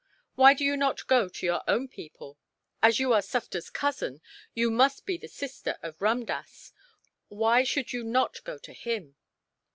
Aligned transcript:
Why 0.33 0.55
do 0.55 0.65
you 0.65 0.75
not 0.75 1.05
go 1.05 1.29
to 1.29 1.45
your 1.45 1.61
own 1.67 1.87
people? 1.87 2.39
As 2.81 2.99
you 2.99 3.13
are 3.13 3.21
Sufder's 3.21 3.69
cousin, 3.69 4.19
you 4.55 4.71
must 4.71 5.05
be 5.05 5.15
the 5.15 5.27
sister 5.27 5.77
of 5.83 5.95
Ramdass. 5.99 6.73
Why 7.27 7.63
should 7.63 7.93
you 7.93 8.03
not 8.03 8.43
go 8.43 8.57
to 8.57 8.73
him?" 8.73 9.15